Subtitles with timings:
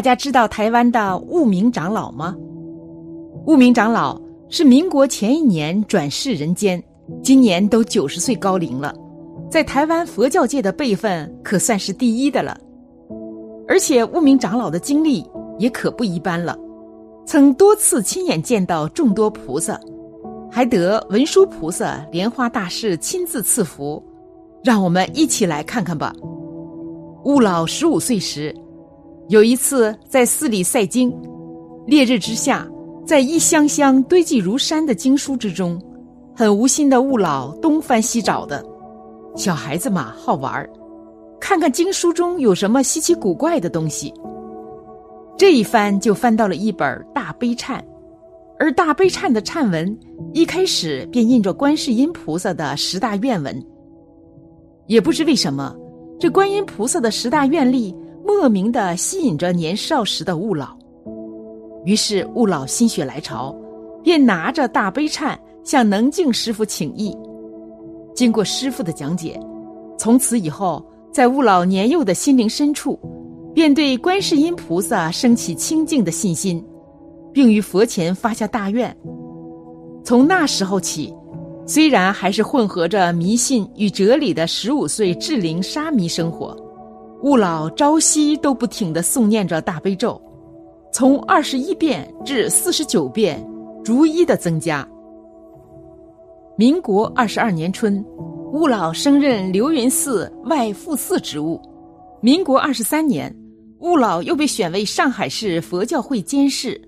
[0.00, 2.34] 大家知道台湾的悟明长老吗？
[3.44, 6.82] 悟明长老是民国前一年转世人间，
[7.22, 8.94] 今年都九十岁高龄了，
[9.50, 12.58] 在台湾佛教界的辈分可算是第一的了。
[13.68, 15.22] 而且悟明长老的经历
[15.58, 16.58] 也可不一般了，
[17.26, 19.78] 曾多次亲眼见到众多菩萨，
[20.50, 24.02] 还得文殊菩萨莲花大士亲自赐福。
[24.64, 26.10] 让我们一起来看看吧。
[27.24, 28.56] 悟老十五岁时，
[29.30, 31.08] 有一次在寺里赛经，
[31.86, 32.68] 烈日之下。
[33.06, 35.80] 在一箱箱堆积如山的经书之中，
[36.34, 38.64] 很无心的悟老东翻西找的。
[39.36, 40.68] 小孩子嘛，好玩儿，
[41.40, 44.12] 看看经书中有什么稀奇古怪的东西。
[45.38, 47.80] 这一翻就翻到了一本大悲忏，
[48.58, 49.96] 而大悲忏的忏文
[50.34, 53.64] 一开始便印着观世音菩萨的十大愿文。
[54.88, 55.72] 也不知为什么，
[56.18, 57.94] 这观音菩萨的十大愿力
[58.38, 60.76] 莫名的吸引着年少时的悟老。
[61.84, 63.54] 于是悟老心血来潮，
[64.02, 67.16] 便拿着大悲忏向能静师傅请意。
[68.14, 69.38] 经过师傅的讲解，
[69.98, 72.98] 从此以后，在悟老年幼的心灵深处，
[73.54, 76.64] 便对观世音菩萨升起清净的信心，
[77.32, 78.94] 并于佛前发下大愿。
[80.04, 81.14] 从那时候起，
[81.66, 86.56] 虽然还是混合着迷信与哲理的十五岁智灵沙弥生活，
[87.22, 90.20] 悟老朝夕都不停的诵念着大悲咒。
[90.92, 93.46] 从二十一遍至四十九遍，
[93.84, 94.86] 逐一的增加。
[96.56, 98.04] 民国二十二年春，
[98.52, 101.60] 悟老升任流云寺外副寺职务。
[102.20, 103.34] 民国二十三年，
[103.80, 106.80] 悟老又被选为上海市佛教会监事。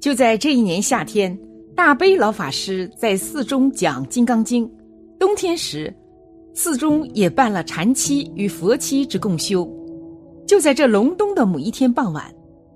[0.00, 1.36] 就在这一年夏天，
[1.74, 4.66] 大悲老法师在寺中讲《金刚经》，
[5.18, 5.94] 冬天时，
[6.54, 9.68] 寺中也办了禅期与佛期之共修。
[10.46, 12.24] 就在这隆冬的某一天傍晚。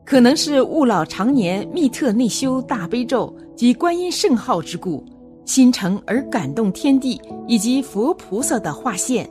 [0.04, 5.04] 可能是悟老常年密特内修大悲咒及观音圣号之故，
[5.44, 9.28] 心诚而感动天地以及佛菩萨的化现。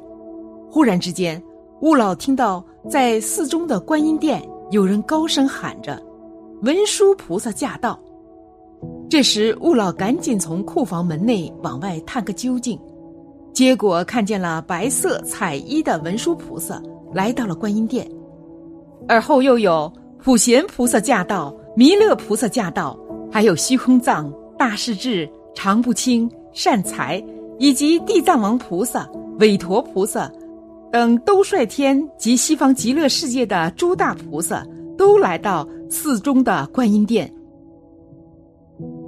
[0.69, 1.41] 忽然之间，
[1.81, 4.39] 悟老听到在寺中的观音殿
[4.69, 5.99] 有人高声喊着
[6.61, 7.99] ：“文殊菩萨驾到！”
[9.09, 12.79] 这时，悟老赶紧从库房门内往外探个究竟，
[13.57, 16.79] 结果看见了白色彩衣的文殊菩萨
[17.11, 18.07] 来到了观音殿，
[19.07, 19.91] 而后又有。
[20.23, 22.95] 普贤菩萨驾到，弥勒菩萨驾到，
[23.31, 27.19] 还有虚空藏、大势至、常不清、善财，
[27.57, 29.09] 以及地藏王菩萨、
[29.39, 30.31] 韦陀菩萨
[30.91, 34.63] 等，都率天及西方极乐世界的诸大菩萨
[34.95, 37.31] 都来到寺中的观音殿。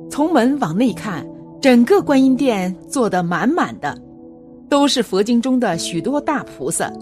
[0.09, 1.23] 从门往内看，
[1.61, 3.95] 整个观音殿坐得满满的，
[4.69, 6.93] 都是佛经中的许多大菩萨，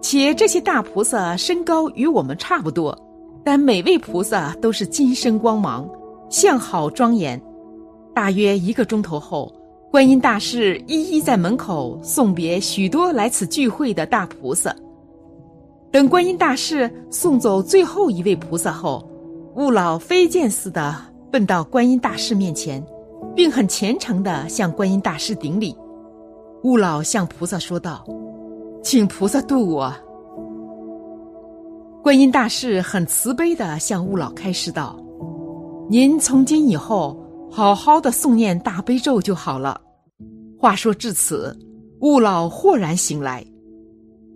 [0.00, 2.98] 且这些大菩萨身高与我们差不多。
[3.44, 5.86] 但每位菩萨都是金身光芒，
[6.30, 7.40] 相好庄严。
[8.14, 9.52] 大约一个钟头后，
[9.90, 14.74] 观音大士一一在门口送别许多来此聚会的大菩萨。
[15.92, 19.06] 等观音大士送走最后一位菩萨后，
[19.56, 20.96] 悟老飞剑似的
[21.30, 22.82] 奔到观音大士面前，
[23.36, 25.76] 并很虔诚地向观音大士顶礼。
[26.64, 28.02] 悟老向菩萨说道
[28.82, 29.94] ：“请菩萨渡我。”
[32.02, 34.98] 观音大士很慈悲的向悟老开示道
[35.90, 39.78] ：“您从今以后好好的诵念大悲咒就好了。”
[40.58, 41.54] 话说至此，
[42.00, 43.44] 悟老豁然醒来。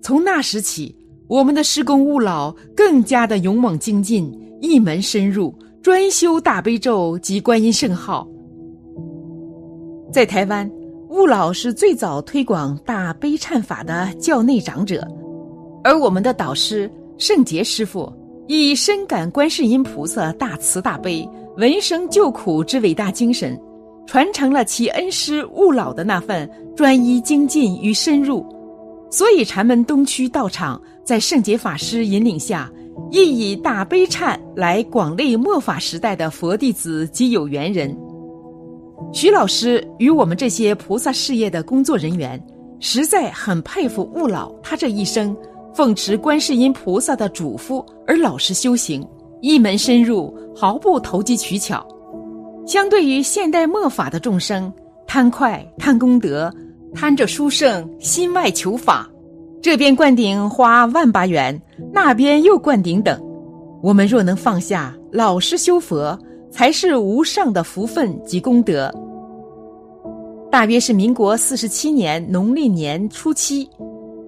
[0.03, 0.95] 从那时起，
[1.29, 8.29] 我们的师公悟老更加的勇猛精进，一门深入，专修大悲咒及观音圣号。
[10.13, 10.71] 在台湾，
[11.09, 15.07] 悟老是最早推广大悲忏法的教内长者，
[15.83, 16.91] 而我们的导师。
[17.17, 18.13] 圣杰师傅
[18.47, 23.59] 以深感观世音菩萨大慈大悲、闻声救苦之伟大精神，
[24.07, 28.47] 传承了其恩师悟老的那份专一精进与深入，
[29.11, 32.71] 所以禅门东区道场在圣杰法师引领下，
[33.11, 37.99] 亦以大悲忏来广类末法时代的佛弟子及有缘人。
[39.13, 42.43] 徐老师与我们这些菩萨事业的工作人员，
[42.81, 45.37] 实在很佩服悟老他这一生。
[45.75, 49.07] 奉持观世音菩萨的嘱咐而老实修行，
[49.41, 51.87] 一门深入，毫不投机取巧。
[52.67, 54.73] 相对于现代末法的众生，
[55.07, 56.53] 贪快、贪功德、
[56.95, 59.09] 贪着殊胜，心外求法，
[59.63, 61.61] 这边灌顶花万八元，
[61.93, 63.21] 那边又灌顶等。
[63.81, 66.19] 我们若能放下，老实修佛，
[66.51, 68.93] 才是无上的福分及功德。
[70.51, 73.69] 大约是民国四十七年农历年初七。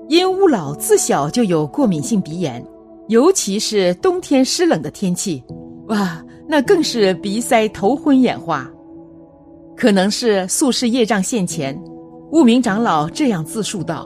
[0.09, 2.61] 因乌老自小就有过敏性鼻炎，
[3.07, 5.41] 尤其是冬天湿冷的天气，
[5.87, 8.69] 哇，那更是鼻塞、头昏眼花。
[9.77, 11.81] 可能是宿世业障现前，
[12.33, 14.05] 悟明长老这样自述道：“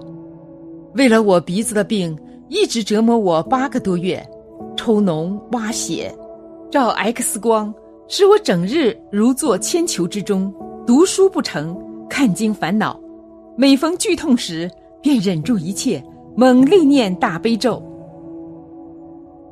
[0.94, 2.14] 为了我鼻子的病，
[2.50, 4.22] 一直折磨我八个多月，
[4.76, 6.14] 抽脓、挖血、
[6.70, 7.72] 照 X 光，
[8.06, 10.52] 使我整日如坐千囚之中，
[10.86, 11.76] 读书不成，
[12.08, 13.00] 看经烦恼。
[13.56, 14.70] 每逢剧痛时，
[15.00, 16.04] 便忍住一切，
[16.36, 17.82] 猛力念大悲咒。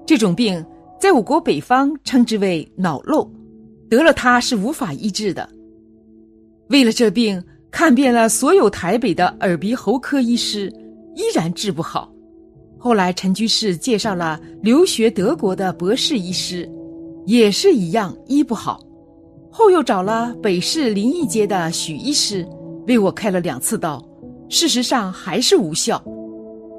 [0.04, 0.64] 这种病
[1.00, 3.30] 在我国北方称之为脑漏，
[3.88, 5.48] 得了它是无法医治的。”
[6.68, 10.72] 为了这病，看遍了所有台北的耳鼻喉科医师，
[11.14, 12.12] 依然治不好。
[12.78, 16.68] 后来陈居士介绍了留学德国的博士医师，
[17.26, 18.80] 也是一样医不好。
[19.50, 22.48] 后又找了北市临沂街的许医师，
[22.86, 24.02] 为我开了两次刀，
[24.48, 26.02] 事实上还是无效。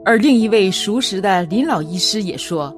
[0.03, 2.75] 而另一位熟识的林老医师也说，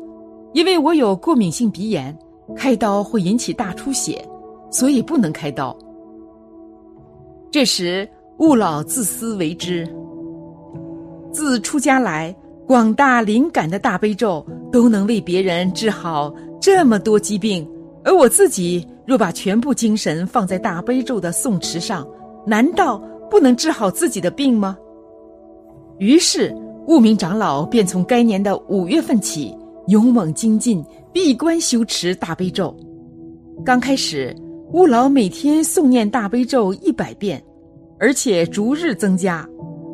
[0.53, 2.15] 因为我有过敏性鼻炎，
[2.55, 4.23] 开刀会引起大出血，
[4.69, 5.75] 所以不能开刀。
[7.49, 8.07] 这时，
[8.39, 9.87] 勿老自私为之。
[11.31, 12.35] 自出家来，
[12.67, 16.33] 广大灵感的大悲咒都能为别人治好
[16.65, 17.63] 这么多疾病，
[18.03, 22.03] 而我自己若把全部精神放在大悲咒的诵持上，
[22.43, 22.97] 难道
[23.29, 24.75] 不能治好自己的病吗？
[25.99, 26.51] 于是，
[26.87, 29.55] 悟明长老便从该年的五月份起，
[29.89, 30.83] 勇猛精进，
[31.13, 32.75] 闭关修持大悲咒。
[33.63, 34.35] 刚开始。
[34.71, 37.39] 悟老每天诵念大悲咒一百遍，
[37.99, 39.47] 而且逐日增加。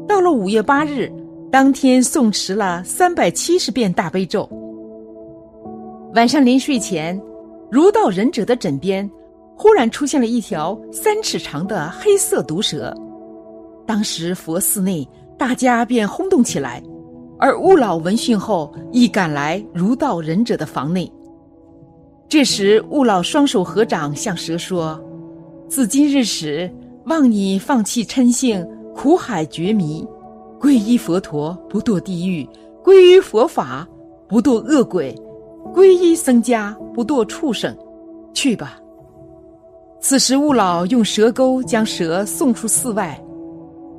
[0.07, 1.11] 到了五月八日，
[1.51, 4.49] 当天诵持了三百七十遍大悲咒。
[6.13, 7.19] 晚上临睡前，
[7.71, 9.09] 如道忍者的枕边，
[9.55, 12.93] 忽然出现了一条三尺长的黑色毒蛇。
[13.87, 16.83] 当时佛寺内大家便轰动起来，
[17.39, 21.09] 而悟老闻讯后，亦赶来如道忍者的房内。
[22.27, 25.01] 这时，悟老双手合掌，向蛇说
[25.69, 26.69] ：“自今日始，
[27.05, 30.05] 望你放弃嗔性，苦海绝迷，
[30.59, 32.45] 皈依佛陀，不堕地狱；
[32.83, 33.87] 皈依佛法，
[34.27, 35.13] 不堕恶鬼；
[35.73, 37.75] 皈依僧家，不堕畜生。
[38.33, 38.79] 去吧。”
[39.99, 43.21] 此时，悟老用蛇钩将蛇送出寺外。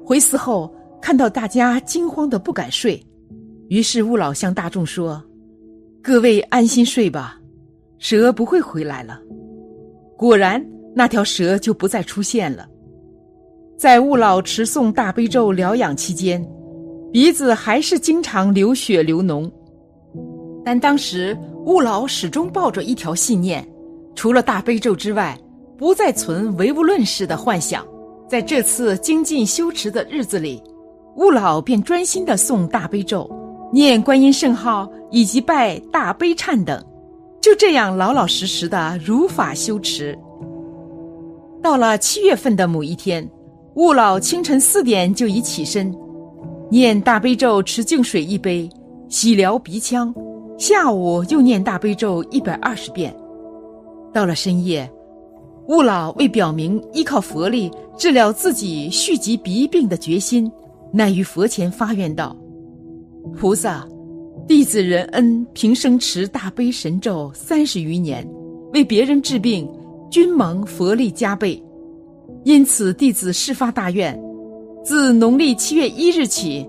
[0.04, 3.00] 回寺后，看到大家惊慌的不敢睡，
[3.69, 5.22] 于是悟老向大众说
[6.02, 7.38] ：“各位安心睡吧。”
[7.98, 9.20] 蛇不会回来了。
[10.16, 12.66] 果然，那条蛇就不再出现了。
[13.78, 16.44] 在悟老持诵大悲咒疗养期间，
[17.12, 19.48] 鼻子还是经常流血流脓。
[20.64, 23.66] 但当时悟老始终抱着一条信念：
[24.16, 25.38] 除了大悲咒之外，
[25.78, 27.86] 不再存唯物论式的幻想。
[28.28, 30.60] 在这次精进修持的日子里，
[31.16, 33.30] 悟老便专心的诵大悲咒、
[33.72, 36.84] 念观音圣号以及拜大悲忏等。
[37.40, 40.18] 就这样老老实实的如法修持。
[41.62, 43.28] 到了七月份的某一天，
[43.74, 45.94] 悟老清晨四点就已起身，
[46.70, 48.68] 念大悲咒，持净水一杯，
[49.08, 50.12] 洗疗鼻腔。
[50.58, 53.14] 下午又念大悲咒一百二十遍。
[54.12, 54.88] 到了深夜，
[55.69, 60.50] 悟老为表明依靠佛力治疗自己续集鼻病的决心，
[60.93, 62.37] 乃于佛前发愿道
[63.38, 63.87] ：“菩萨。”
[64.49, 68.29] 弟子仁恩平生持大悲神咒三十余年，
[68.72, 69.69] 为别人治病，
[70.10, 71.62] 均蒙佛力加倍。
[72.44, 74.20] 因此，弟子誓发大愿，
[74.82, 76.67] 自农历七月一日起，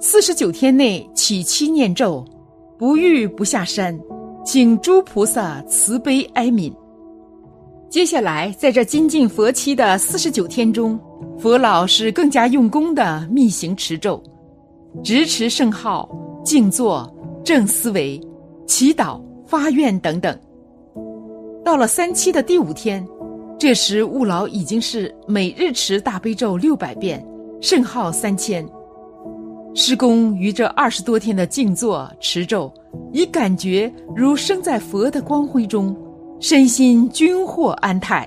[0.00, 2.24] 四十九天内起七念咒，
[2.78, 3.98] 不遇不下山，
[4.44, 6.72] 请诸菩萨慈悲哀悯。
[7.88, 10.98] 接下来，在这精进佛期的四十九天中，
[11.38, 14.22] 佛老是更加用功的密行持咒，
[15.02, 16.08] 直持圣号，
[16.44, 17.12] 静坐。
[17.44, 18.20] 正思维、
[18.66, 20.36] 祈祷、发愿等等。
[21.64, 23.06] 到了三期的第五天，
[23.56, 27.24] 这时悟老已经是每日持大悲咒六百遍，
[27.60, 28.68] 圣号三千。
[29.78, 32.72] 师公于这二十多天的静坐持咒，
[33.12, 35.94] 已感觉如生在佛的光辉中，
[36.40, 38.26] 身心均获安泰。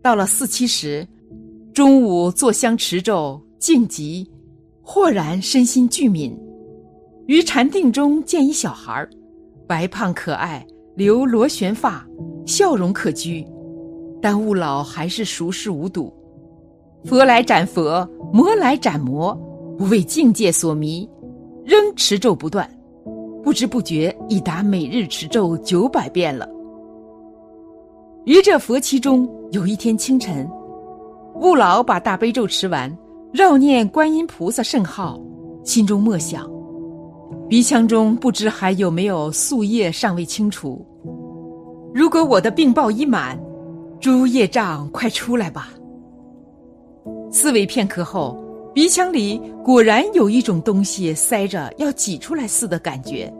[0.00, 1.04] 到了四七时，
[1.72, 4.30] 中午坐香持咒静极，
[4.80, 6.38] 豁然身心俱敏。
[7.26, 9.04] 于禅定中见一小孩
[9.66, 10.64] 白胖可爱，
[10.94, 12.06] 留螺旋发，
[12.46, 13.44] 笑容可掬。
[14.22, 16.14] 但悟老还是熟视无睹。
[17.04, 19.36] 佛来斩佛，魔来斩魔，
[19.78, 21.08] 不为境界所迷，
[21.64, 22.68] 仍持咒不断。
[23.42, 26.48] 不知不觉已达每日持咒九百遍了。
[28.24, 30.48] 于这佛期中，有一天清晨，
[31.42, 32.90] 悟老把大悲咒持完，
[33.32, 35.20] 绕念观音菩萨圣号，
[35.62, 36.50] 心中默想。
[37.48, 40.82] 鼻腔中不知还有没有宿业尚未清除。
[41.92, 43.38] 如果我的病报已满，
[44.00, 45.68] 诸业障快出来吧。
[47.30, 48.42] 思维片刻后，
[48.74, 53.32] 鼻腔里果然有一种东西塞着要挤出来似的感觉，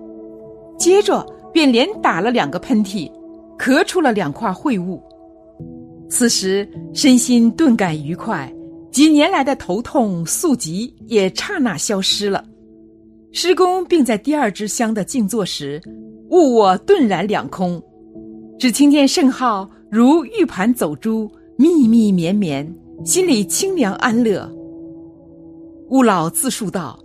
[0.79, 3.11] 接着便连打了两个喷嚏，
[3.59, 5.03] 咳出了两块秽物。
[6.09, 8.51] 此时身心顿感愉快，
[8.93, 12.45] 几年来的头痛宿疾也刹那消失了。
[13.33, 15.83] 施工并在第二支香的静坐时，
[16.31, 17.83] 物我顿然两空，
[18.57, 22.73] 只听见圣号如玉盘走珠，密密绵绵，
[23.05, 24.49] 心里清凉安乐。
[25.95, 26.99] 悟老自述道：“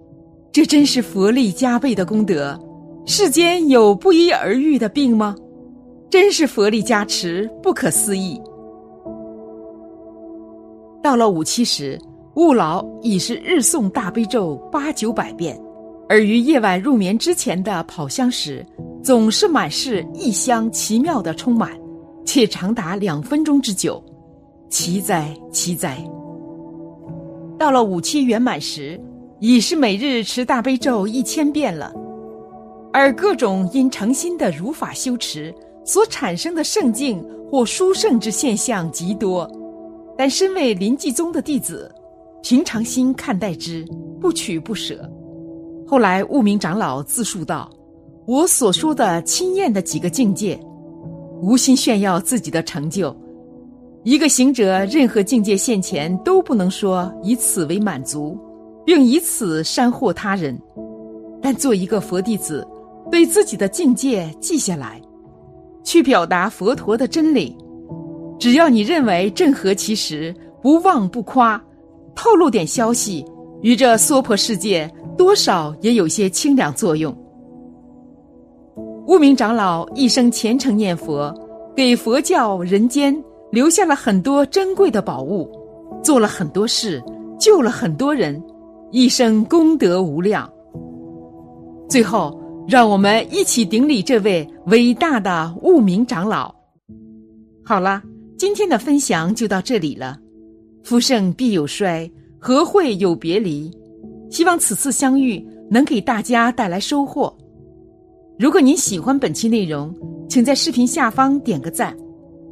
[0.52, 2.60] 这真是佛力加倍的功德，
[3.06, 5.36] 世间有不一而愈的病吗？
[6.10, 8.42] 真是佛力加持，不可思议。”
[11.04, 12.02] 到了五七时，
[12.34, 15.56] 悟老已是日诵大悲咒八九百遍。
[16.10, 18.66] 而于夜晚入眠之前的跑香时，
[19.04, 21.80] 总是满是异香奇妙的充满，
[22.26, 24.04] 且长达两分钟之久，
[24.68, 26.04] 奇哉奇哉！
[27.60, 28.98] 到了五七圆满时，
[29.42, 31.94] 已是每日持大悲咒一千遍了。
[32.94, 39.46] 而各种因诚心的如法修持所产生的圣境或殊胜之现象极多，
[40.18, 41.94] 但身为临济宗的弟子，
[42.42, 43.86] 平常心看待之，
[44.22, 45.08] 不取不舍。
[45.86, 47.70] 后来，悟明长老自述道
[48.26, 50.58] ：“我所说的亲验的几个境界，
[51.42, 53.14] 无心炫耀自己的成就。
[54.04, 58.38] 一个行者，任何境界现前，都不能说以此为满足，
[58.86, 60.58] 并以此煽惑他人。
[61.42, 62.68] 但做一个佛弟子，
[63.12, 65.02] 对自己的境界记下来，
[65.84, 67.56] 去表达佛陀的真理。
[68.40, 71.62] 只要你认为正合其时，不妄不夸，
[72.16, 73.26] 透露点消息，
[73.62, 74.90] 于这娑婆世界。”
[75.20, 77.14] 多少也有些清凉作用。
[79.08, 81.30] 悟明长老一生虔诚念佛，
[81.76, 83.14] 给佛教人间
[83.52, 85.50] 留下了很多珍贵的宝物，
[86.04, 87.04] 做了很多事，
[87.40, 88.42] 救了很多人，
[88.92, 90.52] 一生功德无量。
[91.90, 96.54] 最后，让我们一起顶礼这位伟大的悟明长老。
[97.66, 98.04] 好了，
[98.38, 100.18] 今天的分享就到这里了。
[100.84, 103.72] 福盛必有衰，和会有别离。
[104.30, 107.36] 希望此次相遇能给大家带来收获。
[108.38, 109.94] 如果您喜欢本期内容，
[110.30, 111.98] 请在视频下方点个赞，